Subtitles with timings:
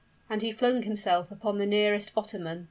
[0.31, 2.59] And he flung himself upon the nearest ottoman.